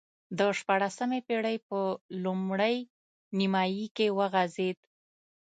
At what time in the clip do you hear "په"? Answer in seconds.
0.37-0.45, 1.67-1.79